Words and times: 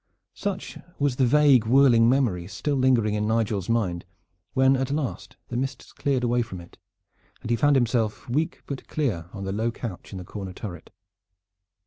Such 0.33 0.79
was 0.97 1.17
the 1.17 1.27
vague 1.27 1.67
whirling 1.67 2.09
memory 2.09 2.47
still 2.47 2.73
lingering 2.75 3.13
in 3.13 3.27
Nigel's 3.27 3.69
mind 3.69 4.03
when 4.53 4.75
at 4.75 4.89
last 4.89 5.37
the 5.49 5.55
mists 5.55 5.93
cleared 5.93 6.23
away 6.23 6.41
from 6.41 6.59
it 6.59 6.79
and 7.41 7.51
he 7.51 7.55
found 7.55 7.75
himself 7.75 8.27
weak 8.27 8.63
but 8.65 8.87
clear 8.87 9.29
on 9.31 9.43
the 9.43 9.51
low 9.53 9.69
couch 9.69 10.11
in 10.11 10.17
the 10.17 10.25
corner 10.25 10.53
turret. 10.53 10.89